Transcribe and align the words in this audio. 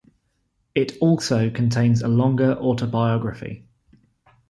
It 0.73 0.97
also 0.99 1.51
contains 1.51 2.01
a 2.01 2.07
longer 2.07 2.53
autobiography. 2.55 3.67